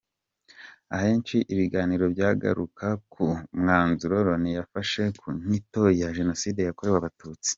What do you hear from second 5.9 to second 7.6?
ya Jenoside yakorewe Abatutsi.